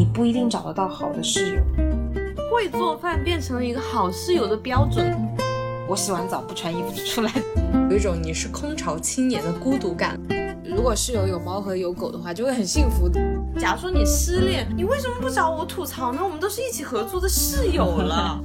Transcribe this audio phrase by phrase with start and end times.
[0.00, 1.62] 你不一定找得到好的室友。
[2.50, 5.14] 会做饭变成了一个好室友的标准。
[5.86, 7.30] 我洗完澡不穿衣服就出来，
[7.90, 10.18] 有一种你是空巢青年的孤独感。
[10.64, 13.10] 如果室友有猫和有狗的话，就会很幸福。
[13.58, 16.20] 假如说你失恋，你为什么不找我吐槽呢？
[16.24, 18.40] 我们都是一起合租的室友了。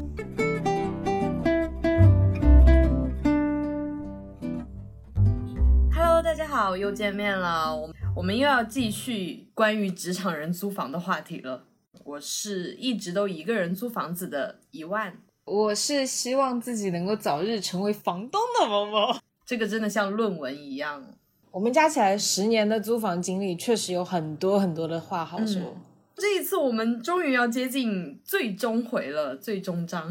[6.65, 7.75] 好，又见面了。
[7.75, 11.63] 我我们又要继续关于职场人租房的话题了。
[12.03, 19.15] 我是一直都一个人租房子的一万，我是希望自己能够早日成为房东的某某。
[19.45, 21.05] 这个真的像论文一样。
[21.51, 25.77] 我们加起来十年的租房经历，确实有很多很多的话好说。
[26.15, 30.09] 这一次我们终于要接近最终回了，最终章。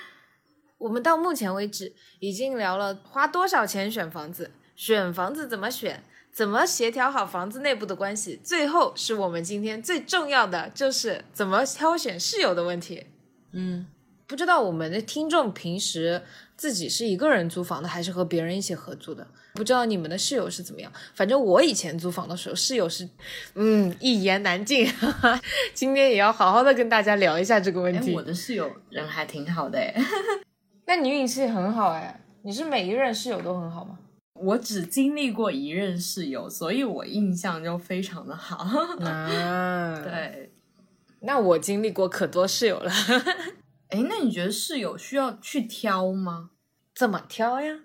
[0.76, 6.04] 我们到目前为止已经聊了花多少钱选房子，选房子怎么选。
[6.30, 8.38] 怎么协调好房子内部的关系？
[8.44, 13.06] 最后是我们今天最重要的，就是怎么挑选室友的问题。
[13.50, 13.86] 嗯，
[14.28, 16.22] 不知道我们的听众平时
[16.56, 19.26] 自己是一个人租房的，还是和别人一起合租的？
[19.54, 20.92] 不知道你们的室友是怎么样？
[21.12, 23.08] 反正我以前租房的时候，室友是，
[23.54, 24.88] 嗯，一言难尽。
[25.74, 28.14] 今天也要好好的跟大家聊一下这个问题。
[28.14, 29.92] 我的室友人还挺好的哎，
[30.86, 33.98] 那你运气很好哎，你是每一任室友都很好吗？
[34.40, 38.56] 我只经历过一任室友，所以我印象就非常的好。
[39.04, 40.52] 啊， 对，
[41.20, 42.90] 那我经历过可多室友了。
[43.88, 46.50] 哎，那你觉得室友需要去挑吗？
[46.94, 47.80] 怎么挑呀？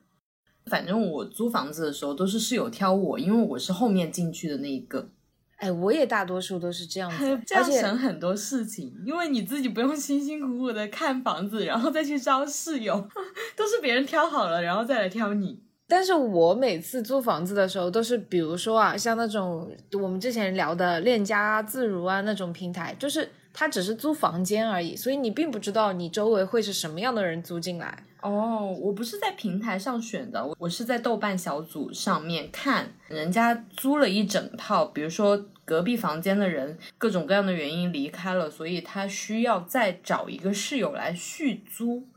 [0.66, 5.09] 反正我租房子的时候都是室友挑我，因为我是后面进去的那一个。
[5.58, 13.09] 哎，我也大多数都是这样子， 这样省很多事情，因为你自己不用辛辛苦苦的看房子，然后再去招室友，
[13.56, 15.62] 都是别人挑好了，然后再来挑你。
[15.88, 28.03] 但是我每次租房子的时候，都是比如说啊，像那种我们之前聊的链家、自如啊那种平台，就是它只是租房间而已，所以你并不知道你周围会是什么样的人租进来。
[28.22, 42.08] 哦，我不是在平台上选的，我是在豆瓣小组上面看人家租了一整套，比如说隔壁房间的人各种各样的原因离开了，所以他需要再找一个室友来续租。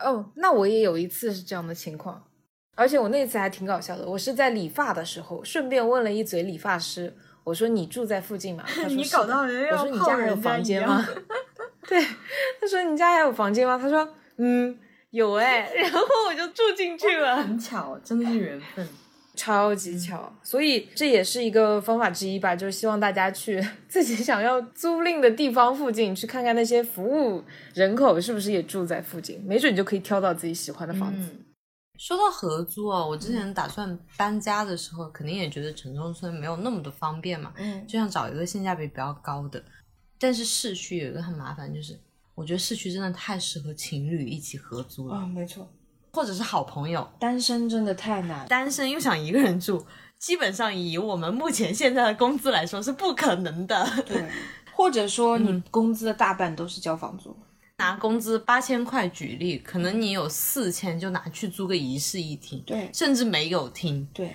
[0.00, 2.24] 哦，那我也有一次是这样的情况。
[2.74, 7.12] 而且我那次还挺搞笑的，我是在理发的时候顺便问了一嘴理发师，
[7.44, 8.64] 我说你住在附近吗？
[8.88, 11.06] 你搞到人我说你家还有房间吗？
[11.86, 12.02] 对，
[12.60, 13.78] 他说你家还有房间吗？
[13.80, 14.08] 他说
[14.38, 14.76] 嗯
[15.10, 17.36] 有哎， 然后我就住进去了。
[17.36, 18.88] 很巧，真的是缘分，
[19.36, 20.32] 超级巧。
[20.42, 31.30] 所以这也是一个方法之一吧，就是希望大家去自己想要租赁的地方附近去看看那些服务人口是不是也住在附近，没准就可以挑到自己喜欢的房子。
[31.98, 39.62] 说到合租啊，我之前打算搬家的时候，肯定也觉得城中村没有那么的方便嘛，嗯，就想找一个性价比比较高的。
[40.18, 41.98] 但是市区有一个很麻烦，就是
[42.34, 45.68] 我觉得市区真的太适合情侣一起合租了，啊，没错，
[46.12, 49.84] 或者是好朋友，单身真的太难，单身又想一个人住，
[50.18, 54.28] 基本上以我们目前现在的工资来说是不可能的，对，
[54.74, 57.36] 或者说你工资的大半都是交房租。
[57.78, 64.30] 拿工资八千块举例，可能你有四千就拿去租个一室一厅，对，甚至没有厅，对。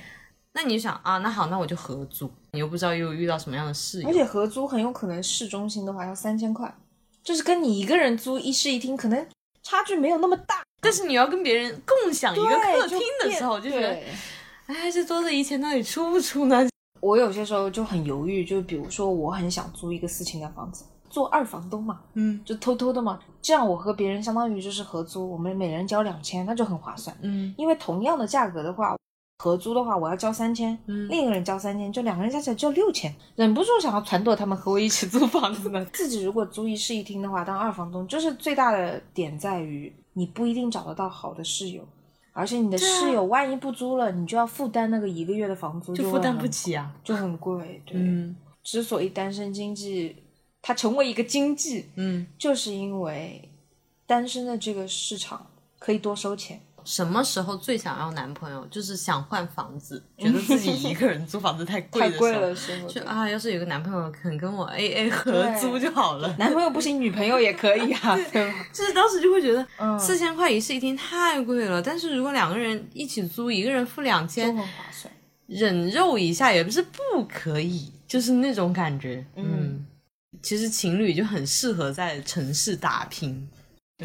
[0.51, 6.75] 那你想啊，那好，那我就合租，你又不知道又遇到什么样的室友，而且合租很有可能市中心的话要三千块，
[7.23, 9.27] 就是跟你一个人租一室一厅可能
[9.63, 14.01] 差距没有那么大，但是你要跟别人共享一个客厅的时候，就觉得，
[14.65, 16.67] 哎，这多的一千到底出不出呢？
[16.99, 20.83] 我有些时候就很犹豫，就比如说我很想租一个四千的房子。
[21.09, 28.95] 做二房东嘛，嗯，就偷偷的嘛，这样我和别人相当于就是合租，我们每人交两千，那就很划算，嗯，因为同样的价格的话，
[29.39, 35.83] 合租的话我要交三千，嗯，另一个人交三千，就两个人加起来就六千，忍不住想要撺掇他们和我一起租房子呢。
[35.91, 41.81] 自己如果租一室一厅的话，当二房东就是最大的点在于你不一定找得到好的室友，
[42.33, 47.99] 而且你的室友万一不租了，你就要负担那个一个月的房租，就负担不起啊，就很贵，对，
[48.61, 50.15] 之所以单身经济。
[50.61, 53.49] 它成为一个经济，嗯，就是因为
[54.05, 55.47] 单身的这个市场
[55.77, 56.61] 可以多收钱。
[56.85, 58.65] 什么时候最想要男朋友？
[58.67, 66.35] 就是想换房子， 觉得自己一个人租房子太贵的时候，就啊，要是有个男朋友肯跟我 A A 合租就好了。
[66.39, 68.15] 男朋友不行，女朋友也可以啊。
[68.31, 71.81] 对，就是当时就会觉得，四千块一室一厅太贵了。
[71.81, 75.13] 但是如果两个人一起租，一个人付两千，很划算。
[75.45, 79.85] 忍肉一下也不是不可以，就是那种感觉，嗯。
[80.41, 83.49] 其实情侣就很适合在城市打拼。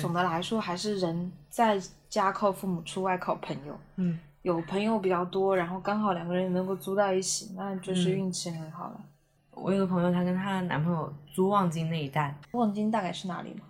[0.00, 3.78] 总的来说，还是人在家靠父母，出外靠朋友。
[3.96, 9.00] 嗯，有朋友比较多，然后刚好两个人能够租到一起，那就是运气很好了。
[9.52, 13.60] 我有个朋友，她跟她男朋友租望京那一带，望京大概是哪里嘛？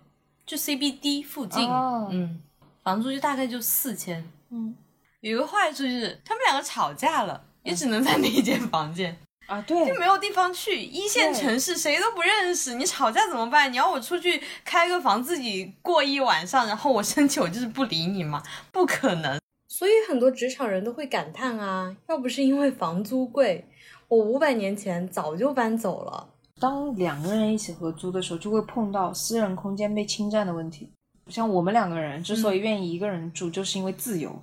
[0.47, 2.41] 就 CBD 附近，嗯，
[2.83, 4.75] 房租就大概就四千，嗯，
[5.21, 9.15] 有个坏处就是他们两个吵架了，也只能在那一间房间
[9.47, 13.71] 啊，对， 就没有地方去，一线城市谁都不认识，你吵架怎么办？
[13.71, 18.41] 你要我出去开个房自己过一晚上，然后我生气我就是不理你嘛？
[18.71, 23.67] 不可能，所以很多职场人都会感叹啊，要不是因为房租贵，
[24.07, 26.29] 我五百年前早就搬走了。
[26.59, 30.89] 当两个人一起合租的时候，就会碰到私人空间被侵占的问题。
[31.27, 34.29] 像我们两个人之所以愿意一个人住，就是因为自由。
[34.29, 34.41] 嗯，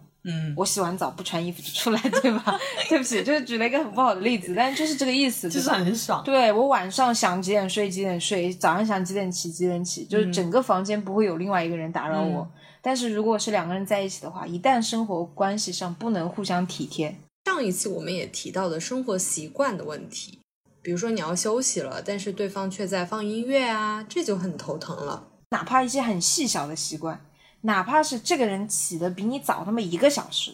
[0.56, 2.58] 我洗完澡不穿衣服就出来， 对吧？
[2.88, 6.22] 对不起，就是举了一个很不好的例子，但就是这个意思，就是很爽。
[6.24, 12.48] 对我晚上想几点睡几点睡，早上想几点起几点起，就是整个房间不会有另外一个人打扰我。
[12.80, 20.38] 但是如果是两个人在一起的话，一旦生活关系上不能互相体贴，上一期我们也提到的生活习惯的问题。
[20.82, 25.28] 比如说你要休息了，但是对方却在放音乐啊，这就很头疼了。
[25.50, 27.24] 哪怕一些很细小的习惯，
[27.62, 30.52] 哪怕是这个人起的比你早那么一个小时，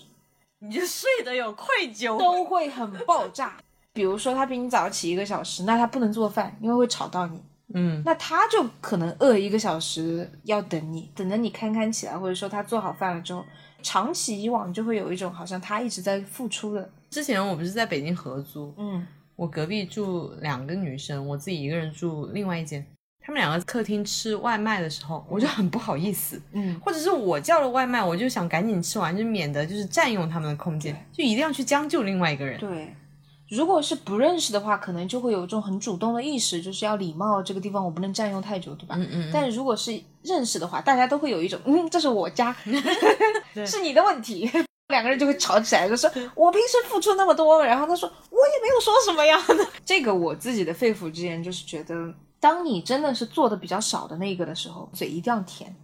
[0.61, 3.57] 你就睡得有愧疚，都会很爆炸。
[3.93, 7.43] 比如说他比你早起一个小时，那他不能做饭，因为会吵到你。
[7.75, 13.45] 嗯，那他就可能饿一个小时要等你，等着你堪堪起来，或者说他做好饭了之后，
[13.83, 16.91] 长期以往就会有一种好像他一直在付出的。
[17.11, 19.07] 之前我不是在北京合租，嗯。
[19.37, 22.85] 我隔壁住两个女生，我自己一个人住另外一间。
[23.29, 32.59] 他们两个客厅吃外卖的时候，我就很不好意思，嗯，或者是我叫了外卖，我就想赶紧吃完，就免得就是占用他们的空间，就一定要去将就另外一个人。
[32.59, 32.97] 对，
[33.51, 38.95] 如果是不认识的话，可能就会有一种很主动的意识，就是要礼貌，这个地方我不能占用太久，对吧？
[38.99, 39.31] 嗯嗯。
[39.31, 42.57] 但如果是认识的话，大家都会有一种，嗯，这是我家，
[43.67, 44.51] 是你的问题。
[44.89, 49.39] 两个人就会吵起来，就说我平时付出那么多，然后他说我也没有说什么呀。
[49.85, 51.95] 这个我自己的肺腑之言就是觉得，
[52.41, 55.75] 当你真的是做的比较少的那个的时候，嘴一定要甜。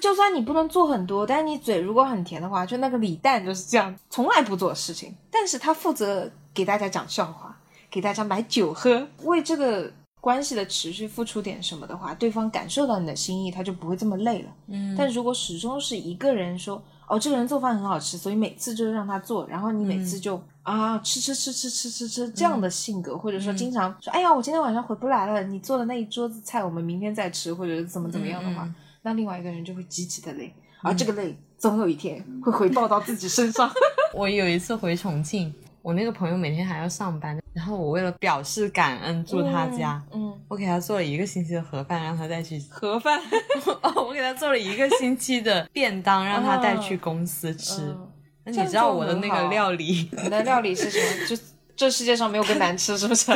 [0.00, 7.56] 就算你不能做很多，但是你嘴如果很甜的话，就那个李诞就是这样，从来不做事情，但是他负责给大家讲笑话，
[7.90, 14.48] 给大家买酒喝，为这个关系的持续付出点什么的话，对方感受到你的心意，他就不会这么累了。
[14.68, 16.82] 嗯，但如果始终是一个人说。
[17.08, 28.68] 哦，这个人做饭很好吃，所以每次就是让他做，然后你每次就啊吃吃吃吃吃吃吃这样的性格，或者说经常说，哎呀，我今天晚上回不来了，你做的那一桌子菜我们明天再吃，或者怎么怎么样的话，
[29.02, 33.70] 那另外一个人就会极其的累，而这个累总有一天会回报到自己身上。
[34.14, 35.52] 我有一次回重庆。
[35.82, 43.20] 我那个朋友每天还要上班，然后我为了表示感恩住他家，嗯，我给他做了一个星期的盒饭，让他带去盒饭。
[43.82, 47.96] 哦，我给他做了一个星期的便当，让他带去公司吃。
[48.44, 50.08] 那你知道我的那个料理？
[50.22, 51.26] 你的料理是什么？
[51.28, 51.36] 就
[51.76, 53.32] 这世界上没有更难吃，是不是？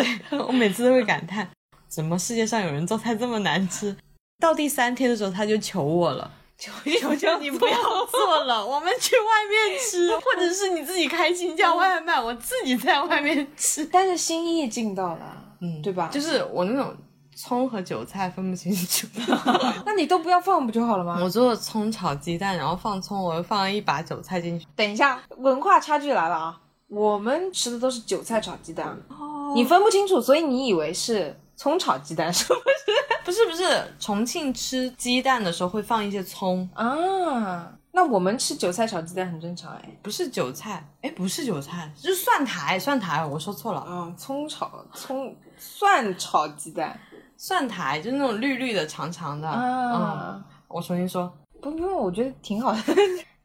[0.46, 1.48] 我每次都会感叹，
[1.88, 3.96] 怎么世界上有人做菜这么难吃？
[4.40, 6.30] 到第三天的时候，他就求我了。
[6.58, 7.76] 求求求你不要
[8.06, 13.84] 做了，我们去外面吃，或者是你自己开心叫外卖，我自己在外面吃。
[13.84, 16.08] 但是心意尽到了，嗯，对吧？
[16.10, 16.96] 就是我那种
[17.36, 19.06] 葱和韭菜分不清楚，
[19.84, 21.18] 那你都不要放不就好了吗？
[21.22, 24.66] 我做葱炒鸡蛋，然后放葱，我又放了一把韭菜进去。
[24.74, 26.60] 等一下，文化差距来了啊！
[26.88, 31.38] 我们吃的都是韭菜炒鸡蛋，哦你分不清楚，所以你以为是。
[31.58, 32.92] 葱炒鸡蛋是不是？
[33.24, 37.72] 不是不是，重庆吃鸡蛋的时候会放一些葱啊。
[37.92, 44.14] 那我们吃韭菜炒鸡蛋很正常哎，不是韭菜，哎，不是韭菜，是蒜苔，蒜苔，我说错了嗯。
[44.18, 47.00] 葱炒葱蒜炒鸡蛋，
[47.36, 50.44] 蒜苔就是那种绿绿的、长长的啊。
[50.68, 52.78] 我重新说，不不用，我觉得挺好的。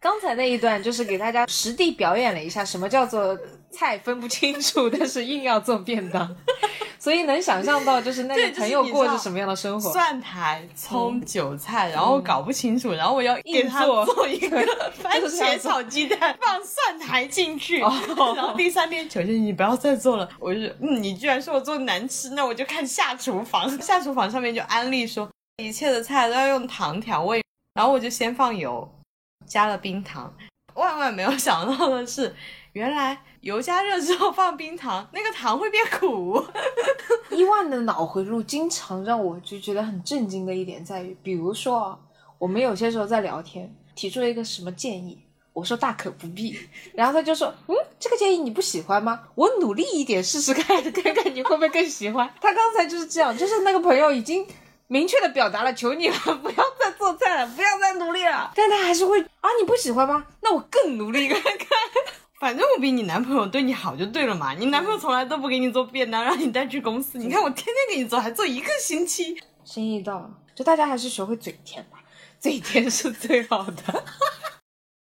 [0.01, 3.38] 刚才那一段就是给大家实地表演了一下什么叫做
[3.70, 6.36] 菜分不清楚， 但是硬要做便当。
[6.98, 9.91] 所以能想象到，就是那个朋友过着什么样的生活？
[9.91, 14.58] 蒜苔、葱、韭菜，然后搞不清楚，然后我要硬他做一个
[14.98, 20.27] 番茄炒鸡蛋，放蒜苔进去，然后第三天，求求你不要再做了。
[20.39, 23.70] 我就嗯，你居然说我做难吃，那我就看下厨房。
[23.79, 27.43] 下厨房上面就安利说，一切的菜都要用糖调味，
[27.75, 28.88] 然后我就先放油，
[29.45, 30.33] 加了冰糖。
[30.74, 32.36] 万万没有想到的是。
[32.74, 36.41] 原来油加热之后放冰糖，那个糖会变苦。
[37.29, 42.00] 伊万的脑回路经常让我就觉得很震惊的一点在于，比如说
[42.38, 45.21] 我们有些时候在聊天，提出了一个什么建议，
[45.51, 46.57] 我说大可不必，
[46.93, 49.24] 然后他就说，嗯，这个建议你不喜欢吗？
[49.36, 52.33] 我努力一点试试看，看看你会不会更喜欢。
[52.39, 54.48] 他刚才就是这样，就是那个朋友已经
[54.91, 60.27] 明确的表达了，求你了， 不要再做菜了，不要再努力了，但他还是会啊，你不喜欢吗？
[60.41, 61.67] 那我更努力看看。
[62.41, 64.51] 反正我比你男朋友对你好就对了嘛。
[64.60, 67.17] 你男朋友从来都不给你做便当，让你带去公司。
[67.17, 69.41] 你看我天天给你做，还做一个星期。
[69.63, 72.03] 心意到了，就大家还是学会嘴甜吧，
[72.38, 74.03] 嘴甜是最好的。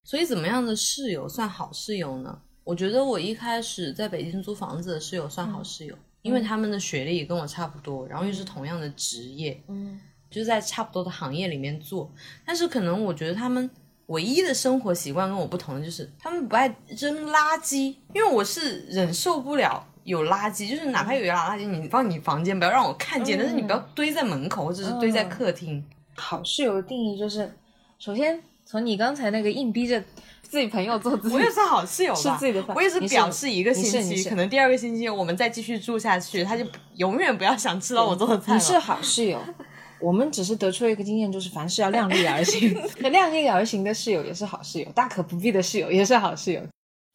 [0.04, 2.40] 所以怎么样的室友算好室友呢？
[2.64, 5.95] 我觉得我一开始在北京租房子的室友算好室友，
[6.26, 12.12] 因为他们的学历也跟我差不多，然后又是同样的职业，嗯，就是在差不多的行业里面做。
[12.45, 13.71] 但是可能我觉得他们
[14.06, 25.85] 唯一的生活习惯跟我不同的就是他们不爱扔垃圾，因为我是忍受不了有垃圾，就是哪怕有一样垃圾，你放你房间不要让我看见，但是你不要堆在门口或者是堆在客厅。
[26.16, 27.56] 好室友的定义就是，
[27.99, 28.42] 首先。
[28.67, 30.03] 从你刚才那个硬逼着
[30.43, 32.21] 自己朋友做自己，我也是好室友吧？
[32.21, 39.41] 是自己的，我也是表示一个星期，可能第二个星期我们再继续住下去，他就永远不要想吃到我做的菜你是好室友，
[40.01, 42.77] 我们只是得出了一个经验，就是凡事要量力而行。
[43.11, 46.61] 量力而行的室友也是好室友，大可不必的室友也是好室友。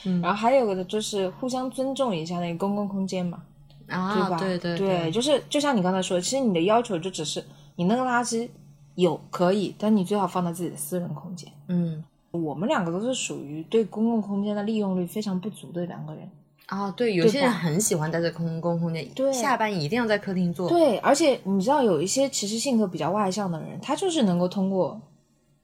[0.05, 3.43] 嗯，然后还有个的就是互相尊重一下那个公共空间嘛，
[3.88, 4.38] 啊，对吧？
[4.39, 7.43] 对对对，就是就像你刚才说的，其实你的要求就只是
[7.75, 8.48] 你那个垃圾。
[8.95, 11.51] 有可以，但你最好放在自己的私人空间。
[11.67, 16.29] 嗯，我们两个都是属于对公共空间的利用率非常不足的两个人。
[16.67, 20.69] 啊，对，有些人很喜欢待在公共空间，对，下班一定要在客厅坐。
[20.69, 25.01] 对，而且你知道，有一些其实性格比较外向的人，他就是能够通过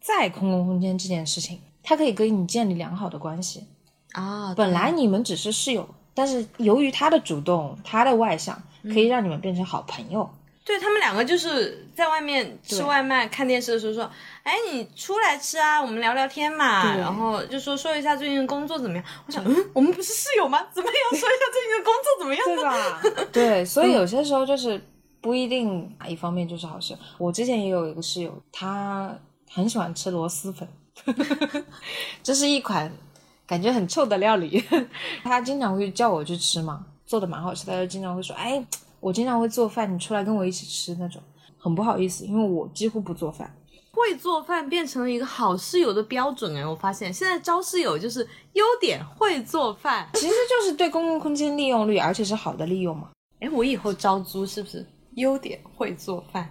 [0.02, 3.64] 在公共空间这件事情，他可以跟你建立良好的关系。
[4.12, 10.30] 啊，本来你们只是室友，但是由于他的主动，他的外向，可以让你们变成好朋友。
[10.68, 14.04] 对他们两个就是在外面吃外卖、看电视的时候说
[14.44, 19.06] ：“哎，你出来吃啊，我们聊聊天嘛。”然后就说说一下最近的工作怎么样。
[19.26, 20.60] 我想，嗯，我们不是室友吗？
[20.74, 22.46] 怎么要说一下最近的工作怎么样？
[22.46, 23.26] 对吧？
[23.32, 24.80] 对，所以有些时候就是
[25.22, 26.94] 不一定哪一方面就是好事。
[27.18, 29.18] 我之前也有一个室友，他
[29.50, 30.68] 很喜欢吃螺蛳粉，
[32.22, 32.92] 这是一款
[33.48, 34.62] 感觉很臭的料理。
[35.24, 37.66] 他经常会叫我去吃嘛，做的蛮好吃。
[37.66, 38.62] 他就经常会说：“哎。”
[39.08, 41.22] 我经常会做饭，你出来跟我一起吃那种，
[41.58, 43.56] 很不好意思，因为我几乎不做饭。
[43.94, 53.10] 会做饭变成了一个好室友的标准哎，我发现现在招室友就是优点会做饭，其实就是对公共空间利用率，而且是好的利用嘛。
[53.40, 54.86] 哎，我以后招租是不是
[55.16, 56.50] 优点会做饭？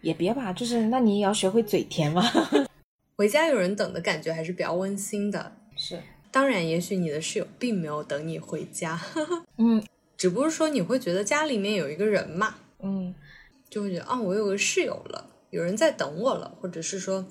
[0.00, 2.22] 也别吧，就是那你也要学会嘴甜嘛。
[3.18, 5.52] 回家有人等的感觉还是比较温馨的。
[5.76, 6.02] 是，
[6.32, 8.98] 当然，也许你的室友并没有等你回家。
[9.58, 9.84] 嗯。
[10.16, 13.14] 只不过说你会觉得家里面有一个人嘛，嗯，
[13.68, 17.26] 就会觉得啊，我有个室友了，有人在等我了，或者是说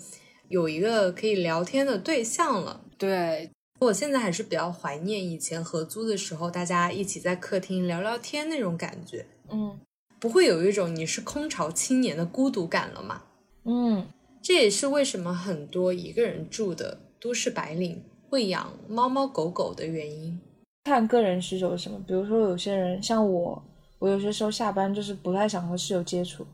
[0.49, 2.81] 有一个可以聊天的对象了。
[2.97, 3.49] 对，
[3.79, 9.25] 我现在还是比较怀念以前合租的时候，大家一起在客厅聊聊天那种感觉。
[9.49, 9.79] 嗯，
[10.19, 13.23] 不会有一种你是空巢青年的孤独感了嘛？
[13.63, 14.07] 嗯，
[14.41, 20.39] 这也是为什么很多一个人住的都市白领会养猫猫狗狗的原因。
[20.85, 23.61] 看个人需求是什么，比如说有些人像我，
[23.99, 26.45] 我有些时候下班就是不太想和室友接触，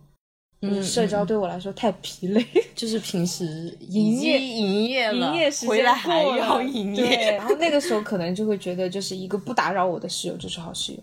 [0.62, 11.00] 嗯，社交对我来说太疲累， 就是平时营业营业了，营业时间还要营业，然后那个时候 可能就会觉得就是一个不打扰我的室友就是好室友，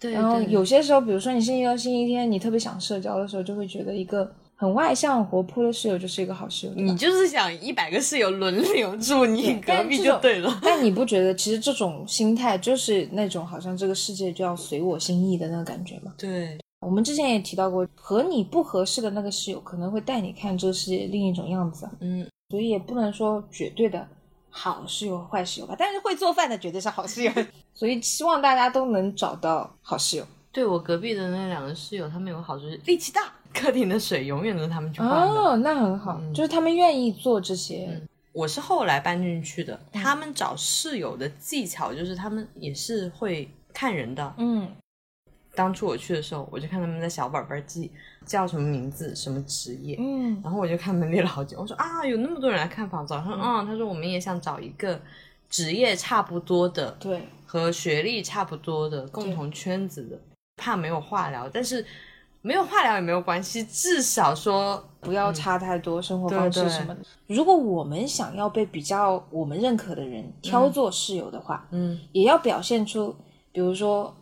[0.00, 4.30] 对，然后有些时候，比如说你星期六、星期天你特别想社交的时候，就会觉得一个。
[4.62, 6.72] 很外向活泼的室友就是一个好室友。
[6.76, 10.56] 你就是想一百个室友轮流住你隔壁就对了。
[10.62, 16.14] 但你不觉得其实这种心态就是那种好像这个世界就要随我心意的那个感觉吗？
[16.16, 21.90] 对，我们之前也提到过，和你不合适的那个室友可能会带你看这个世界另一种样子。
[21.98, 24.06] 嗯，所以也不能说绝对的
[24.48, 25.74] 好室友坏室友吧。
[25.76, 27.32] 但是会做饭的绝对是好室友。
[27.74, 30.24] 所以希望大家都能找到好室友。
[30.52, 33.32] 对我隔壁的那两个室友，他们有个好处是力气大。
[33.54, 38.00] 客厅的水永远都是他们去换的，哦，那很好，就是他们愿意做这些。
[38.32, 44.34] 我是后来搬进去的，他们找室友的技巧就是他们也是会看人的。
[44.38, 44.66] 嗯，
[45.54, 47.92] 当初我去的时候，我就看他们在小本本记
[48.24, 49.96] 叫什么名字、什么职业。
[50.00, 54.98] 嗯，然后我就看他们列了好久，我说啊，有那么多人来看房子，说嗯，他说我们也想找一个
[55.50, 60.18] 职业差不多的，对，和学历差不多的共同圈子的，
[60.56, 61.84] 怕没有话聊，但是。
[62.42, 67.00] 没有话聊也没有关系，至少说不要差太多生活方式什么的。
[67.28, 73.14] 如果我们想要被比较我们认可的人挑做室友的话，嗯，也要表现出，
[73.52, 74.12] 比如说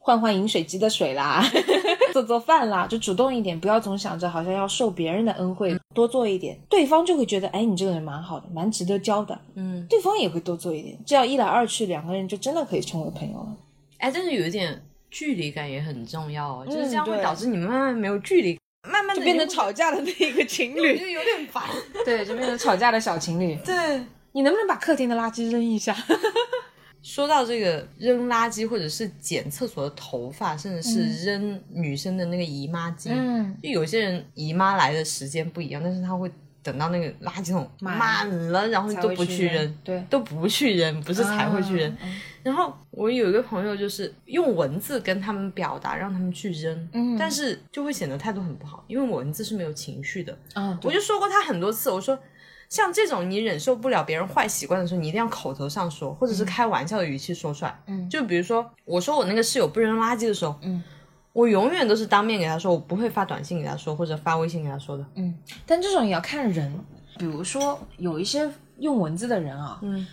[0.00, 1.40] 换换饮水机的水啦，
[2.12, 13.56] 做做饭啦，就主动一点，不要总想着好像要受别人的恩惠，多做一点，对方就会觉得，哎，你这个人蛮好的，蛮值得交的，嗯，对方也会多做一点，这样一来二去，两个人就真的可以成为朋友了。
[13.98, 14.82] 哎，但是有一点。
[15.10, 21.64] 距离感也很重要哦，就是这样会导致你们慢慢没有距离，慢慢就变成吵架的那一个情侣，就有点烦。
[22.04, 23.56] 对，就变成吵架的小情侣。
[23.64, 23.74] 对，
[24.32, 25.96] 你能不能把客厅的垃圾扔一下？
[27.00, 36.30] 说到这个扔垃圾，或者是捡厕所的头发，甚至是扔女生的那个姨妈巾，嗯，就有些人姨妈来的时间不一样，但是她会
[36.62, 41.90] 等到那个垃圾桶满了，然后都不去扔，对，都不去扔，不是才会去扔。
[42.02, 50.34] 嗯然后我有一个朋友，就是用文字跟他们表达，让他们去扔，嗯但是就会显得态度很不好，因为文字是没有情绪的。
[50.54, 52.18] 嗯，我就说过他很多次，我说
[52.70, 57.78] 像这种你忍受不了别人坏习惯的时候，你一定要口头上说，或者是开玩笑的语气说出来。
[57.86, 60.82] 嗯，就比如说我说我那个室友不扔垃圾的时候，嗯，
[61.38, 65.06] 我永远都是当面给他说，我不会发短信给他说，或者发微信给他说的。
[65.14, 65.32] 嗯，
[65.64, 66.76] 但这种也要看人，
[67.16, 70.04] 比如说有一些用文字的人啊，嗯，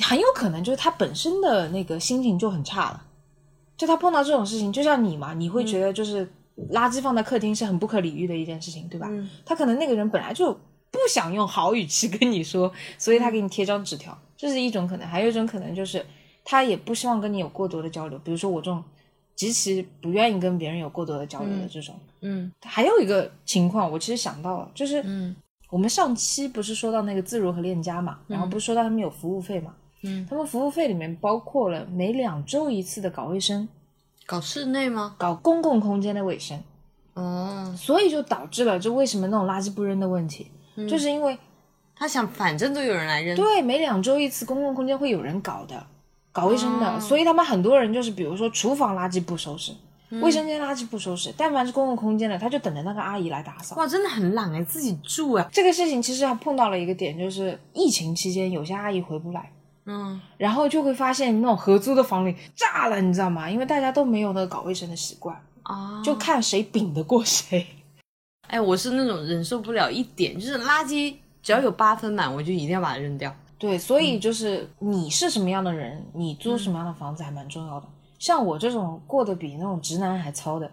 [0.00, 3.02] 很有可能就是他本身的那个心情就很差了，
[3.76, 6.26] 就他碰到这种事情，就像你嘛，你会觉得就是
[6.72, 9.06] 垃圾放在客厅是很不可理喻的一件事情，对吧？
[9.10, 10.50] 嗯他可能那个人本来就
[10.90, 15.06] 不想用好语气跟你说，所以他给你贴张纸条，这是一种可能。
[15.06, 16.06] 还有一种可能就是
[16.42, 18.82] 他也不希望跟你有过多的交流，比如说我这种
[19.40, 21.98] 极其不愿意跟别人有过多的交流的这种。
[22.20, 25.34] 嗯还有一个情况，我其实想到了，就是嗯
[25.70, 33.66] 我们上期不是说到那个自如和链家嘛，然后不是说到他们有服务费嘛，嗯，他们服务费里面包括了每两周一次的搞卫生，
[34.26, 35.14] 搞室内吗？
[35.16, 36.62] 搞公共空间的卫生，
[37.14, 40.48] 哦，所以就导致了就为什么那种垃圾不扔的问题，
[40.86, 41.38] 就是因为
[41.96, 43.34] 他想反正都有人来扔。
[43.34, 45.86] 对每两周一次公共空间会有人搞的，
[46.32, 49.72] 搞卫生的，哦所以他们很多人就是比如说厨房垃圾不收拾。
[50.20, 53.76] 卫生间垃圾不收拾，但凡是公共空间的，他就等着那个阿姨来打扫。
[53.76, 55.48] 哇，真的很懒哎，自己住啊。
[55.52, 59.52] 这个事情其实还碰到了一个点，就是疫情期间有些阿姨回不来，
[59.86, 63.48] 嗯，然后就会发现那种合租的房里炸了，你知道吗？
[63.48, 67.64] 因为大家都没有那个搞卫生的习惯，啊，就看谁顶得过谁。
[68.48, 73.32] 哎，我是那种忍受不了一点，就是垃圾只要有八分满，我就一定要把它扔掉。
[73.60, 77.86] 对，所以就是你是什么样的人，你租什么样的房子还蛮重要的。
[78.18, 80.68] 像我这种过得比那种直男还糙的，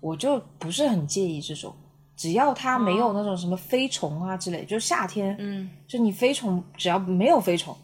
[0.00, 1.74] 我就不是很介意这种，
[2.16, 7.76] 只要他没有那种什么飞虫啊之类，就是夏天，嗯，就你飞虫只要没有飞虫，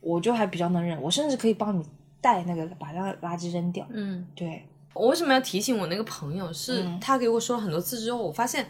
[0.00, 1.84] 我就还比较能忍，我甚至可以帮你
[2.20, 3.86] 带那个把那个垃圾扔掉。
[3.90, 6.52] 嗯，对，我为什么要提醒我那个朋友？
[6.52, 8.66] 是他给我说了很多次之后，我发现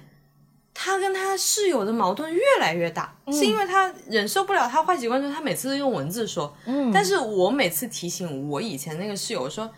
[0.81, 9.69] 他跟他室友的矛盾越来越大，是因为他忍受不了他坏习惯，就是他每次都用文字说，嗯但是我每次提醒我以前那个室友说，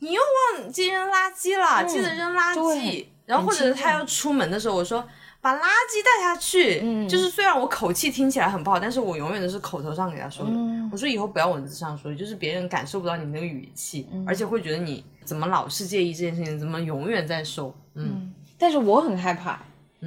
[0.00, 3.06] 你又忘记扔垃圾了，记得扔垃圾。
[3.24, 5.02] 然后或者是他要出门的时候，我说。
[5.42, 10.50] 把垃圾带下去，嗯就是虽然我口气听起来很不好，但是我永远都是口头上给他说的。
[10.52, 19.58] 嗯我说以后不要文字上说，就是别人感受不到你那个语气，嗯而且会觉得你怎么老是介意这件事情，怎么永远在说，嗯但是我很害怕，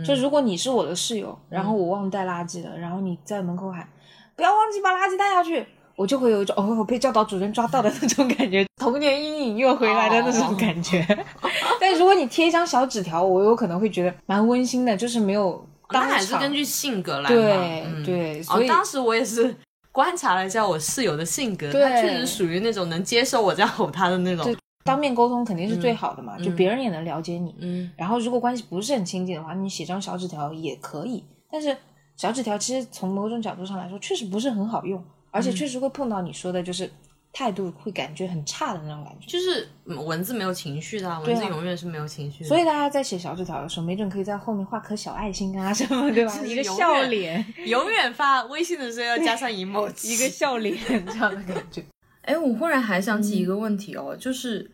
[0.03, 3.87] 就如果你是我的室友，然后我忘带垃圾了，然后你在门口喊
[4.35, 11.05] 不要忘记把垃圾带下去，我就会有一种哦我被教导主任抓到的那种感觉，童年阴影又回来的那种感觉。
[11.79, 16.09] 但如果你贴一张小纸条，我有可能会觉得蛮温馨的，就是没有当场。
[16.09, 17.35] 那还是根据性格来嘛。
[17.35, 19.55] 对、嗯、对，哦所以、当时我也是
[19.91, 24.55] 观察了一下我室友的性格，对他确实属于那种能接受我这样吼他的那种。
[24.83, 27.55] 当面沟通肯定是最好的嘛，就别人也能了解你。
[27.59, 31.23] 嗯然后如果关系不是很亲近的话，你写张小纸条也可以。
[31.49, 31.75] 但是
[32.17, 36.89] 小纸条其实从某种角度上来说，确实不是很好用，而且确实会碰到你说的，就是
[37.31, 39.25] 态度会感觉很差的那种感觉。
[39.27, 42.47] 就是嗯文字没有情绪的啊，文字永远是没有情绪的。
[42.49, 46.37] 所以大家在写小纸条的时候，没准可以在后面画颗小爱心啊什么，对吧？
[46.45, 51.83] 一个笑脸，永远发微信的时候要加上 emoji，一个笑脸这样的感觉。
[52.23, 54.71] 哎，我忽然还想起嗯一个问题哦，就是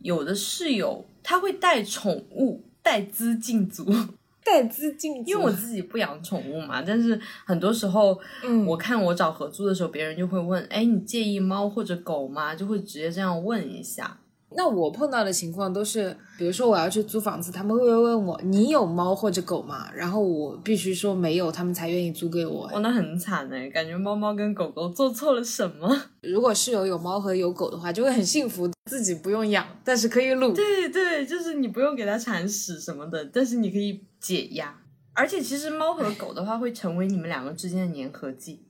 [0.00, 3.84] 有的室友他会带宠物带资进组，
[4.44, 12.54] 带资进组，因为我自己不养宠物嘛，但是很多时候，嗯我看我找合租的时候，别人就会问，哎，你介意猫或者狗吗？
[12.54, 14.18] 就会直接这样问一下。
[14.56, 19.88] 那我碰到的情况都是，比如说我要去租房子，他们会问我你有猫或者狗吗？
[19.94, 22.66] 然后我必须说没有，他们才愿意租给我。
[22.72, 26.02] 哇，那很惨哎，感觉猫猫跟狗狗做错了什么？
[26.22, 30.52] 如果室友有猫和有狗的话，就会很幸福，自己不用养，但是可以撸。
[30.54, 34.74] 对对，就是你不用给它铲屎什么的，但是你可以解压。
[35.12, 38.64] 而且其实猫和狗的话，会成为你们两个之间的粘合剂。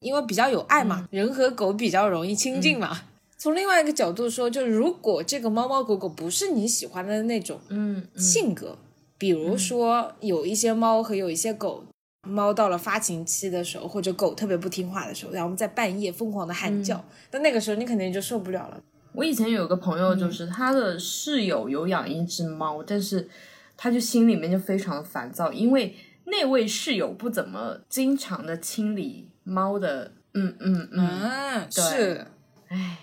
[0.00, 2.96] 因为比较有爱嘛，人和狗比较容易亲近嘛。
[3.44, 8.18] 从另外一个角度说，就如果这个猫猫狗狗不是你喜欢的那种嗯，嗯。
[8.18, 8.78] 性格，
[9.18, 11.84] 比如说有一些猫和有一些狗，
[12.26, 18.80] 猫到了发情期的时候，或者狗特别不听话的时候，然后在半夜疯狂的喊叫，那那个时候你肯定就受不了了。
[19.12, 23.28] 我以前有个朋友，就是他的室友有养一只猫，但是
[23.76, 32.26] 他就心里面就非常的烦躁，因为那位室友不怎么经常的清理猫的，嗯嗯嗯，是，
[32.68, 33.00] 唉，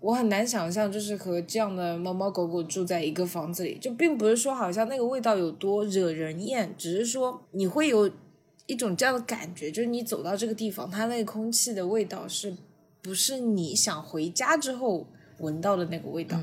[0.00, 8.10] 我很难想象，就是和这样的猫猫狗狗住在一个房子里，就并不是说好像那个味道有多惹人厌，只是说你会有
[8.66, 12.54] 一种这样的感觉，就是你走到这个地方，它那个空气的味道是
[13.02, 15.06] 不是你想回家之后
[15.38, 16.38] 闻到的那个味道？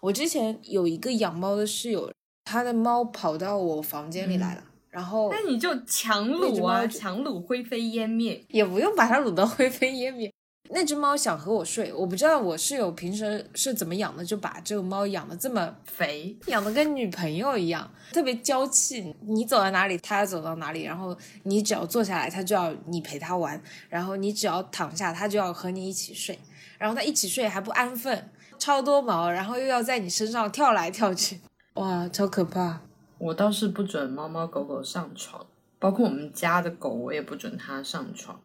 [0.00, 2.10] 我之前有一个养猫的室友，
[2.44, 10.32] 他的猫跑到我房间里来了，然后那你就强撸啊，强撸灰飞烟灭，也不用把它撸到灰飞烟灭。
[10.70, 19.14] 那只猫想和我睡，我不知道我室友平时是怎么养的，就把这个猫养的这么肥，养的跟女朋友一样，特别娇气。
[19.22, 26.38] 你走到哪里，它走到哪里，然后你只要坐下来，它就要你陪它玩，然后你只要躺下，它就要和你一起睡，
[26.78, 31.40] 然后它一起睡还不安分，超多毛，然后又要在你身上跳来跳去，
[31.74, 32.80] 哇，超可怕！
[33.18, 35.46] 我倒是不准猫猫狗狗上床，
[35.78, 38.40] 包括我们家的狗，我也不准它上床。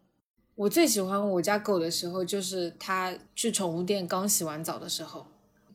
[0.62, 5.26] 我最喜欢我家狗的时候，就是它去宠物店刚洗完澡的时候，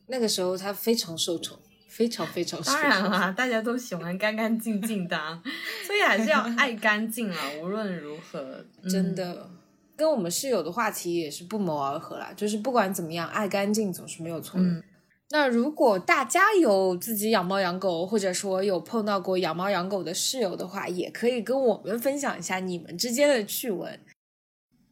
[0.05, 2.61] 那个时候它非常受宠，非常非常。
[2.63, 5.17] 当然啦，大家都喜欢干干净净的，
[5.85, 7.37] 所以还是要爱干净啊。
[7.61, 9.49] 无论如何，真的
[9.97, 12.31] 跟我们室友的话题也是不谋而合啦。
[12.33, 14.83] 就是不管怎么样，爱干净总是没有错的。
[15.31, 23.99] 那如果大家有自己养猫养狗，或者说有碰到过养猫养狗的室友的话，也可以跟我们分享一下你们之间的趣闻。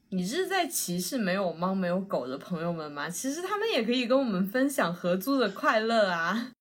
[0.09, 3.09] 你是在歧视没有猫没有狗的朋友们吗？
[3.09, 6.51] 其实他们也可以跟我们分享合租的快乐啊！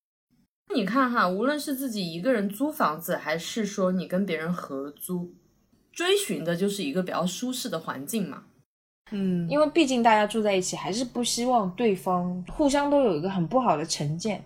[0.74, 5.34] 你看哈，无论是自己一个人租房子，还是说你跟别人合租，
[5.92, 8.44] 追寻的就是一个比较舒适的环境嘛。
[9.10, 14.42] 嗯，因为毕竟大家住在一起，还是不希望对方互相都有一个很不好的成见。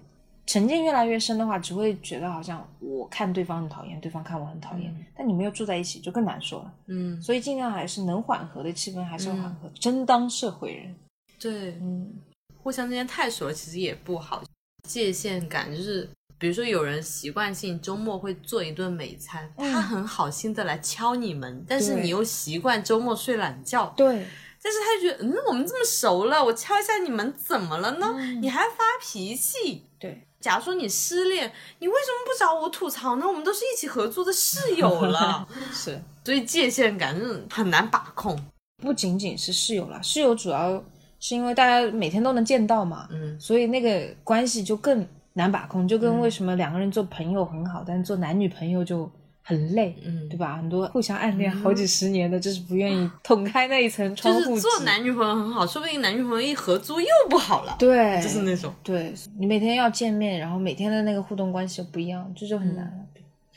[0.49, 5.07] 成见越来越深的话，只会觉得好像我看对方很讨厌，对方看我很讨厌。
[5.15, 6.73] 但你们又住在一起，就更难说了。
[6.87, 10.97] 嗯，所以尽量还是能缓和的气氛还是要缓和，真当社会人。
[11.39, 12.15] 对，嗯，
[12.63, 14.43] 互相之间太熟了，其实也不好。
[14.89, 16.09] 界限感就是，
[16.39, 23.93] 比如说有人习惯性周末会做一顿美餐，他很好心的来敲你门，但是你又习惯周末睡懒觉。
[23.95, 24.27] 对。
[24.61, 28.19] 但是他就觉得，嗯，我们这么熟了，我敲一下你们怎么了呢？
[28.41, 29.85] 你还发脾气？
[29.99, 30.27] 对。
[30.41, 33.27] 假如说你失恋，你为什么不找我吐槽呢？
[33.27, 38.39] 我们都是一起合租的室友了， 是，所以界限感真的很难把控。
[38.83, 40.83] 不仅仅是室友了，室友主要
[41.19, 45.89] 是因为大家每天都能见到嘛，嗯，所以那个关系就更难把控。
[45.89, 49.11] 就跟为什么两个人做朋友很好，但是做男女朋友就。
[49.49, 50.59] 很累，嗯，对吧？
[50.59, 57.75] 很多互相暗恋好几十年的，就是不愿意捅开那一层窗户就是做男女朋友很好，说不定男女朋友一合租又不好了。
[57.79, 58.71] 对，就是那种。
[58.83, 62.93] 对你每天要见面，然后每天的那个互动关系又不一样，这就很难了。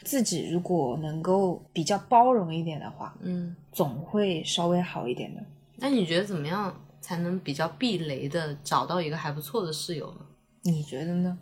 [0.04, 5.44] 自己如果能够比较包容一点的话，嗯，总会稍微好一点的。
[5.76, 10.22] 那你觉得怎么样才能比较避雷的找到一个还不错的室友呢？
[10.62, 11.38] 你觉得呢？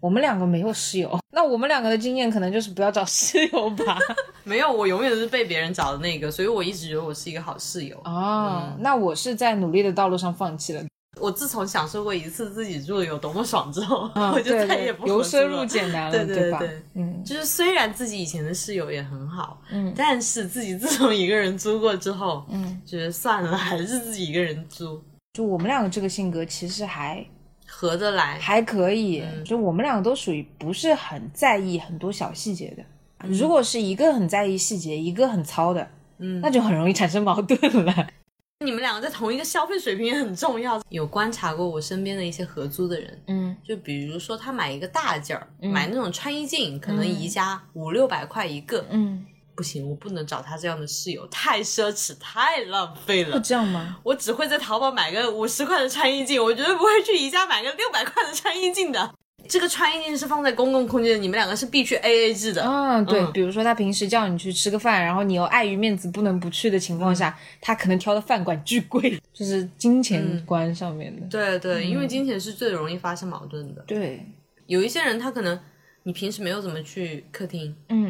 [0.00, 3.98] 我们两个没有室友， 那我们两个的经验可能就是不要找室友吧。
[4.44, 8.00] 没有，我永远都是被别人找的那个，所以我一直觉得我是一个好室友。
[8.04, 10.82] 哦，那我是在努力的道路上放弃了。
[11.20, 16.62] 我自从享受过一次自己住的有多么爽之后， 我就再也不由奢入俭难了，对吧？
[16.94, 25.02] 嗯，就是虽然自己以前的室友也很好，嗯，但是自己自从一个人租过之后，嗯，觉得算了，还是自己一个人租。
[25.32, 27.26] 就我们两个这个性格，其实还。
[27.68, 32.82] 合得来还可以，就我们两个都属于不是很在意很多小细节的。
[33.28, 38.08] 如果是一个很在意细节，一个很糙的，嗯，那就很容易产生矛盾了。
[38.64, 40.80] 你们两个在同一个消费水平也很重要。
[40.88, 49.24] 有观察过我身边的一些合租的人，嗯，就比如说他买一个大件儿，买那种穿衣镜，可能宜家五六百块一个，嗯。
[49.58, 53.34] 不行，我不能找他这样的室友，太奢侈，太浪费了。
[53.34, 53.98] 会这样吗？
[54.04, 59.12] 我只会在淘宝买个五十块的穿衣镜，我绝对不会去宜家买个六百块的穿衣镜的。
[59.48, 62.62] 这个穿衣镜是放在公共空间的，你们两个是必须 A A 制的。
[62.62, 63.26] 嗯，对。
[63.32, 71.26] 比如说他平时叫你去吃个饭，然后你又碍于面子不能不去的情况下，他可能挑的饭馆巨贵，就是金钱观上面的。
[71.26, 73.82] 对对，因为金钱是最容易发生矛盾的。
[73.88, 74.24] 对，
[74.66, 75.58] 有一些人他可能
[76.04, 78.07] 你平时没有怎么去客厅，嗯。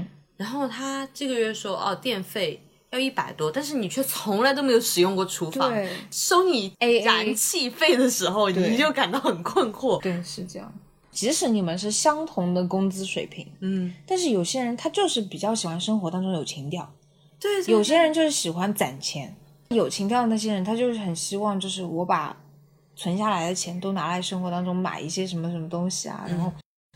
[0.48, 2.58] 然后他这个月说哦，电费
[2.90, 5.70] 要一百多，但是你却从来都没有使用过厨房，
[6.11, 6.72] 收你
[7.04, 10.00] 燃气费的时候，你就感到很困惑。
[10.00, 10.72] 对，是这样。
[11.11, 16.90] 即使你们是相同的工资水平，嗯，但是有些人他就是比较喜欢生活当中有情调，
[17.38, 19.37] 对，有些人就是喜欢攒钱。
[19.68, 22.34] 有情调的那些人，他就是很希望，就是我把
[22.96, 26.50] 存下来的钱都拿来生活当中买一些什么什么东西啊，然后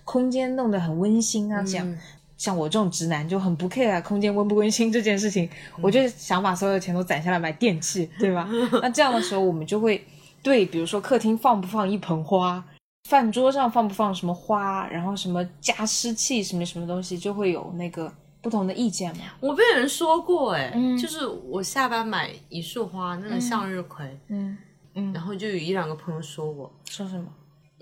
[0.04, 1.98] 空间弄得很温馨啊，这样。
[2.42, 5.48] 像我这种直男就很不 care 空间温不温馨这件事情，
[5.80, 8.48] 我就想把所有的钱都攒下来买电器，对吧？
[8.82, 10.04] 那这样的时候，我们就会
[10.42, 12.60] 对，比如说客厅放不放一盆花，
[13.08, 19.22] 饭桌上放不放什么花，然后什么加湿器什么什么东西，就会有那个不同的意见嘛。
[19.38, 24.58] 我被人说过，哎，就是我下班买一束花，那个向日葵，嗯
[24.96, 27.26] 嗯，然后就有一两个朋友说我说什么。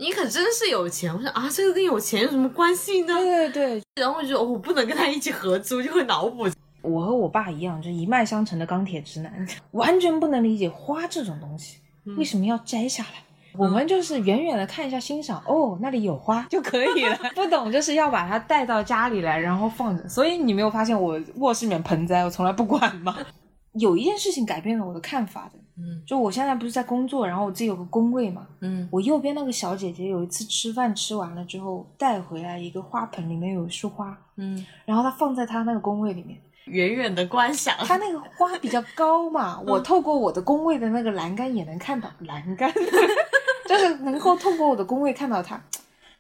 [0.01, 1.15] 你可真是有钱！
[1.15, 3.15] 我想啊，这个跟有钱有什么关系呢？
[3.15, 6.49] 对对对，然后我就我不能跟他一起合租，就会脑补。
[6.81, 11.77] 我和我爸一样，就一脉相承的钢铁直男， 完全不能理解花这种东西
[12.17, 13.23] 为什么要摘下来。
[13.59, 17.19] 我们就是远远的看一下欣赏，哦，那里有花就可以了。
[17.37, 20.09] 不懂就是要把它带到家里来，然后放着。
[20.09, 23.19] 所以你没有发现我卧室里面盆栽我从来不管吗？
[23.75, 25.59] 有一件事情改变了我的看法的。
[25.81, 28.47] 嗯，就我现在不是在工作，然后我自己有个工位嘛。
[28.61, 34.17] 嗯，我右边那个小姐姐有一次吃饭吃完了之后带回来一个花盆，里面有一束花。
[34.37, 37.75] 嗯，然后她放在她那个工位里面，远远的观赏。
[37.81, 42.73] 她那个花比较高嘛，我透过我的工位的那个栏杆也能看到栏杆，
[43.69, 45.63] 就是能够透过我的工位看到它，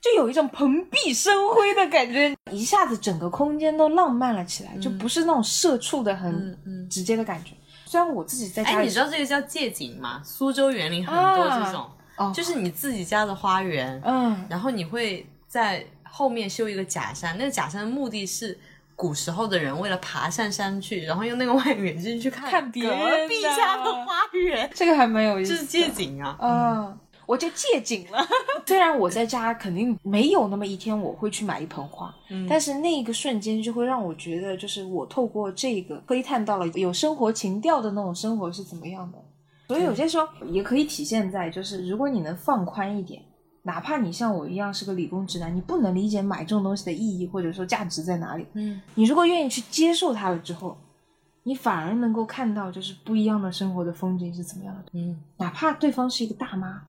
[0.00, 7.54] 就有一种蓬荜生辉的感觉，一下子整个空间都浪漫了起来，就不是那种社畜的很直接的感觉。
[7.90, 10.22] 虽然我自己在家，哎，你知道这个叫借景吗？
[10.24, 18.56] 苏州园林很多这种，就是你自己家的花园，嗯，然后你会在后面修一个假山，那个假山的目的是
[18.94, 26.98] 古时候的人为了爬上山去，然后用那个望远镜去看看别人家的花园，这个还蛮有意思，就是借景啊，嗯。
[27.30, 28.18] 我就借景了。
[28.66, 39.18] 虽然我在家肯定没有那么一天我会去买一盆花，嗯但是那一个瞬间就会让我觉得，就是我透过这个窥探到了有生活情调的那种生活是怎么样的。
[39.68, 43.22] 所以有些时候也可以体现在，就是如果你能放宽一点，
[43.62, 48.44] 哪怕你像我一样是个理工直男，你不能理解买这种东西的意义或者说价值在哪里。
[48.54, 50.76] 嗯，你如果愿意去接受它了之后，
[51.44, 54.90] 你反而能够看到就是不一样的生活的风景是怎么样的。
[54.94, 56.82] 嗯，哪怕对方是一个大妈。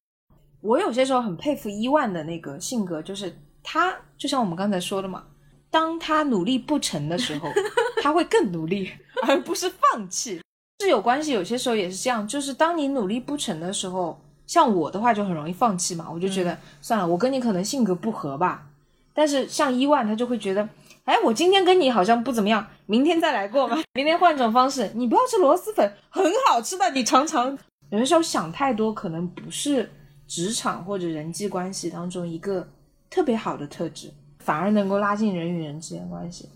[0.62, 5.24] 我有些时候很佩服伊万的那个性格，就是他就像我们刚才说的嘛，
[5.70, 7.50] 当他努力不成的时候，
[8.02, 8.90] 他会更努力，
[9.28, 10.42] 而不是放弃。
[10.80, 18.68] 是有关系，有些时候也是这样，就是当你努力不成的时候，像我的话就很容易放弃嘛，我就觉得算了，我跟你可能性格不合吧。
[19.14, 20.68] 但是像伊万，他就会觉得，
[21.06, 27.58] 哎，我今天跟你好像不怎么样，明天再来过吧，明天换种方式，你不要吃螺蛳粉，很好吃的，你尝尝。
[27.90, 29.92] 有的时候想太多，可能不是。
[30.32, 32.66] 职场或者人际关系当中一个
[33.10, 36.48] 特别好的特质，反而能够拉近人与人之间关系。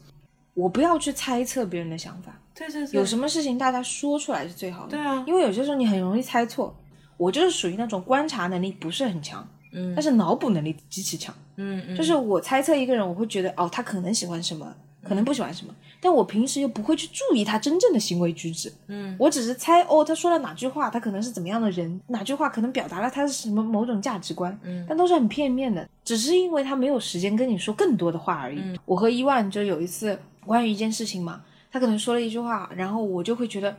[0.54, 4.92] 我不要去猜测别人的想法，对对对，有什么事情大家说出来是最好的。
[4.92, 6.74] 对啊，因为有些时候你很容易猜错。
[7.18, 14.74] 我就是属于那种观察能力不是很强，嗯，但是脑补能力极其强，嗯嗯，就是我猜测一个人，我会觉得哦，他可能喜欢什么。
[15.04, 18.72] 可能不喜欢什么，但我平时又不会去注意他真正的行为举止。
[18.86, 24.56] 嗯，我只是猜哦，他说了哪句话，他可能是怎么样的人，哪句话可能表达了他是什么某种价值观。
[24.62, 28.62] 嗯，但都是很片面的，只是因为他没有时间跟你说更多的话而已。
[28.86, 31.42] 我和伊万就有一次关于一件事情嘛，
[31.72, 33.76] 他可能说了一句话，然后我就会觉得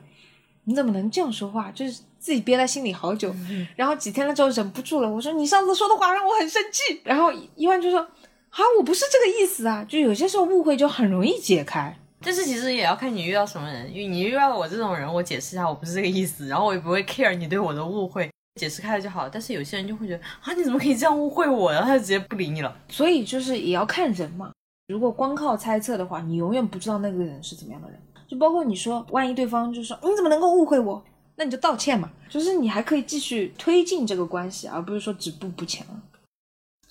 [0.64, 3.32] 你怎么能这样说话，就是自己憋在心里好久。
[3.76, 7.00] 然后几天了之后忍不住了，我说你上次说的话让我很生气。
[7.04, 8.04] 然后伊万就说。
[8.50, 9.84] 啊，我不是这个意思啊！
[9.86, 19.28] 就有些时候误会就很容易解开，但是其实也要看你遇到什么人，因为你遇到我这种人，我解释一下我不是这个意思，然后我也不会 care 你对我的误会，解释开了就好。
[19.28, 21.72] 但是有些人就会觉得啊，你怎么可以这样误会我？
[21.72, 22.76] 然后他就直接不理你了。
[22.88, 24.52] 所以就是也要看人嘛，
[24.88, 27.98] 如果光靠猜测的话，你永远不知道那个人是怎么样的人。
[28.26, 31.00] 就包括你说，万一对方就说你怎么能够误会我，
[31.36, 36.02] 那你就道歉嘛，就是你还可以继续推进这个关系，而不是说止步不前了。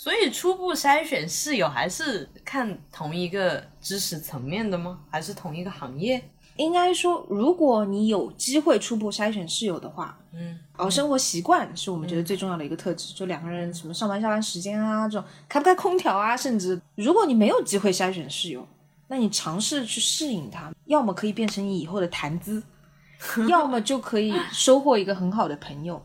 [0.05, 4.99] 所以初步筛选室友还是看同一个知识层面的吗？
[5.09, 6.23] 还是同一个行业？
[6.57, 13.15] 应该说，如果你有机会初步筛选室友的话，嗯，哦，生活习惯是我们觉得最重要的一个特质。
[13.15, 18.63] 就两个人什么上班下班时间啊，这种开不开空调啊，甚至如果你没有机会筛选室友，
[19.07, 22.61] 那你尝试去适应他，要么可以变成你以后的谈资，
[23.49, 25.99] 要么就可以收获一个很好的朋友。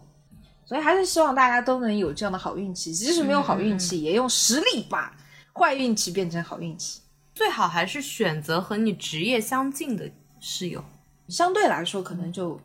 [0.70, 5.12] 所以还是希望大家都能有这样的好运气，即使没有好运气，也用实力把
[5.52, 7.00] 坏运气变成好运气。
[7.34, 10.84] 最好还是选择和你职业相近的室友，
[11.26, 12.60] 相对来说可能就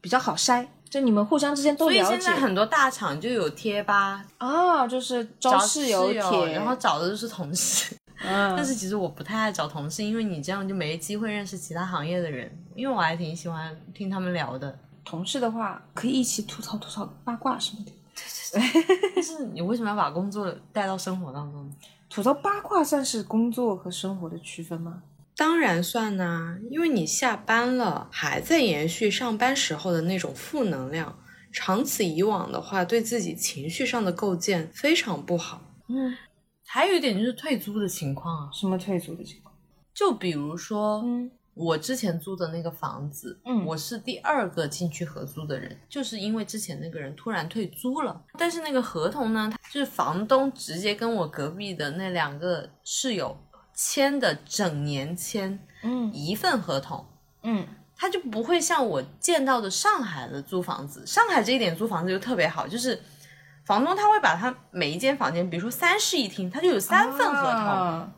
[0.00, 2.04] 比较好筛，就你们互相之间都了解。
[2.04, 7.96] 所以现在很多大厂就有贴吧啊，就是招室友帖，然后找的就是同事。
[8.22, 14.78] 嗯，但是其实我不太爱找同事，因为你这样就没机会认识其他行业的人，因为我还挺喜欢听他们聊的。
[15.08, 17.92] 同事的话，可以一起吐槽吐槽八卦什么的。
[18.14, 19.10] 对对对。
[19.14, 21.74] 但是你为什么要把工作带到生活当中呢？
[22.10, 25.02] 吐槽八卦算是工作和生活的区分吗？
[25.34, 31.18] 当然算呐，因为你下班了还在延续上班时候的那种负能量，
[31.50, 35.62] 长此以往的话，对自己情绪上的构建非常不好。
[35.88, 36.14] 嗯，
[36.66, 38.50] 还有一点就是退租的情况啊。
[38.52, 39.54] 什么退租的情况？
[39.94, 53.36] 就比如说，嗯，我之前租的那个房子，嗯，我是第二个进去合租的人，就是因为之前那个人突然退租了，但是那个合同呢，就是房东直接跟我隔壁的那两个室友
[53.74, 57.04] 签的整年签，嗯，一份合同，
[57.42, 57.66] 嗯。
[58.00, 63.02] 他就不会像我见到的上海的租房子，上海这一点租房子就特别好，就是
[63.64, 68.12] 房东他会把他每一间房间，比如说三室一厅，他就有三份合同，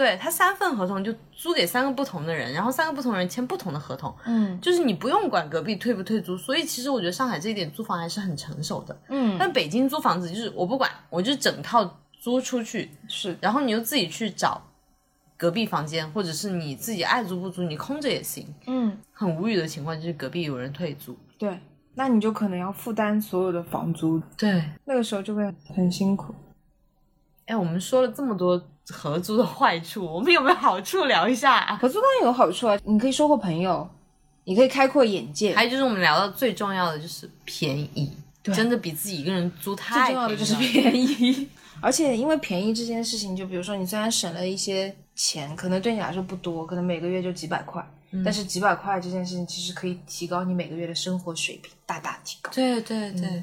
[0.00, 14.62] 对他三份合同就租给三个不同的人，然后三个不同人签不同的合同，嗯，就是你不用管隔壁退不退租，所以其实我觉得上海这一点租房还是很成熟的，嗯，但北京租房子就是我不管，我就整套租出去，是，然后你就自己去找。
[15.36, 18.46] 隔壁房间，或者是你自己爱租不租，你空着也行。
[18.66, 21.16] 嗯，很无语的情况就是隔壁有人退租。
[21.38, 21.58] 对，
[21.94, 24.20] 那你就可能要负担所有的房租。
[24.36, 26.34] 对，那个时候就会很辛苦。
[27.46, 31.76] 哎，我们说了这么多合租的坏处，我们有没有好处聊一下？
[31.80, 33.88] 合租当然有好处啊，你可以收获朋友，
[34.44, 35.54] 你可以开阔眼界。
[35.54, 38.10] 还有就是我们聊到最重要的就是便宜，
[38.42, 41.48] 真的比自己一个人租太重要的就是便宜。
[41.80, 44.94] 而且因为便宜这件事情，就比如说你虽然省了一些。
[45.16, 47.86] 钱可能对你来说不多，可能每个月就几百块，
[48.24, 52.50] 但是几百块这件事情其实可以提高你每个月的生活水平，大大提高。
[52.54, 53.42] 对对对，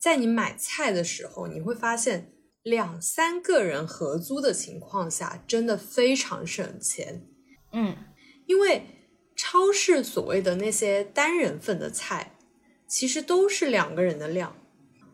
[0.00, 2.28] 在你买菜的时候，你会发现
[2.62, 7.26] 两三个人合租的情况下，真的非常省钱。
[7.72, 7.96] 嗯，
[8.46, 8.86] 因为
[9.36, 12.36] 超市所谓的那些单人份的菜，
[12.86, 14.56] 其实都是两个人的量。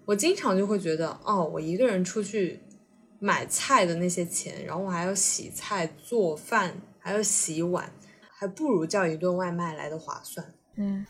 [0.07, 2.61] 我经常就会觉得，哦，我一个人出去。
[3.21, 7.93] 买菜的那些钱，然后我还要洗菜、做饭，还要洗碗，
[8.29, 10.55] 还不如叫一顿外卖来的划算。
[10.77, 11.05] 嗯，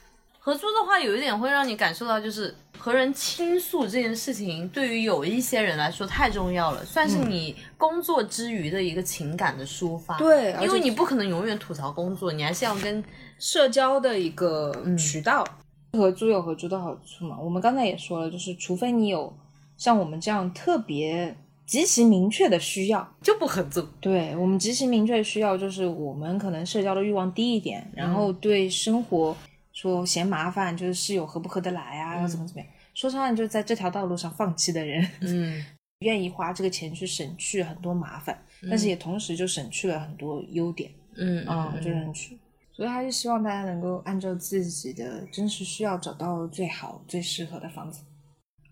[0.48, 10.16] 合租的话，有一点会让你感受到，就是和人倾诉这件事情，对于有一些人来说太重要了，算是你工作之余的一个情感的抒发。
[10.16, 13.04] 对，因为你不可能永远吐槽工作，你还是要跟
[13.38, 15.44] 社交的一个渠道。
[15.92, 17.36] 合租有合租的好处嘛？
[17.38, 19.30] 我们刚才也说了，就是除非你有
[19.76, 21.36] 像我们这样特别。
[21.66, 23.86] 极其明确的需要就不合租。
[24.00, 29.36] 对我们极其明确的需要，就是我们可能社交的欲望低一点，然后对生活
[29.80, 32.68] 说嫌麻烦，就是室友合不合得来啊，要怎么怎么样。
[32.94, 35.64] 说穿了，就是在这条道路上放弃的人，嗯，
[36.00, 38.36] 愿意花这个钱去省去很多麻烦，
[38.68, 42.36] 但是也同时就省去了很多优点，嗯啊，就是去。
[42.72, 48.00] 所以还是希望大家能够按照自己的真实需要，找到最好最适合的房子。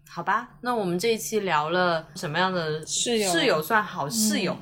[0.08, 4.56] 好吧，那我们这一期聊了什么样的室友室友算好室友？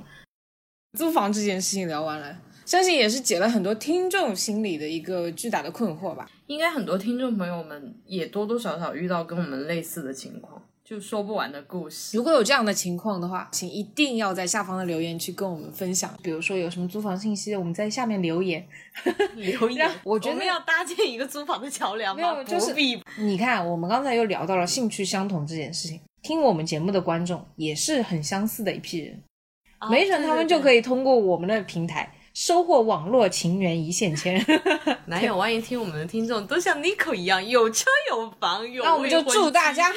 [0.98, 6.28] 租房这件事情聊完了，相信也是解了很多听众心里的一个巨大的困惑吧。
[6.46, 10.62] 应该很多听众朋友们也多多少少遇到跟我们类似的情况。
[10.84, 12.14] 就说不完的故事。
[12.14, 16.14] 如果有这样的情况的话，请一定要在下方的留言区跟我们分享。
[16.22, 18.62] 比如说有什么租房信息，我们在下面留言。
[19.34, 22.44] 留言， 我觉得要搭建一个租房的桥梁吗？
[22.44, 22.74] 就是
[23.18, 25.98] 你看，我们刚才又聊到了兴趣相同这件事情。
[26.20, 29.22] 听我们节目的观众也是很相似的一批人，
[29.90, 32.13] 没准他们就可以通过我们的平台。
[32.34, 34.44] 收获网络情缘一线牵，
[35.06, 35.36] 哪有？
[35.36, 39.90] 万一听我们的听众都像 Nico 一样有车有房，有那我们就祝大家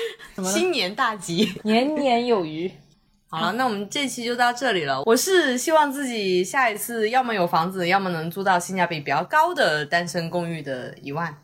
[0.43, 2.71] 新年大吉，年年有余。
[3.29, 5.03] 好了，那我们这期就到这里了。
[5.03, 11.35] 我是希望自己下一次要么有房子，要么能租到性价比比较高的单身公寓的一万。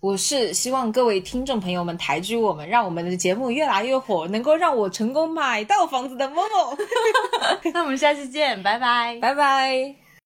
[0.00, 6.76] 我是希望各位听众朋友们抬举我们，让我们的节目越来越火，能够让我成功买到房子的某某。
[7.74, 10.07] 那我们下期见，拜拜，拜拜。